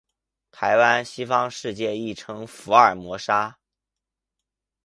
[0.49, 3.59] 台湾，西方世界亦称福尔摩沙。